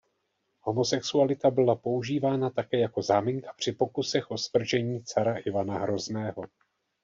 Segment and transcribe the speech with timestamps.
[0.61, 6.43] Homosexualita byla používána také jako záminka při pokusech o svržení cara Ivana Hrozného.